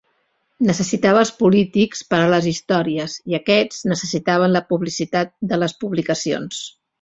[0.67, 6.65] Necessitava els polítics per a les històries i aquests necessitaven la publicitat de les publicacions.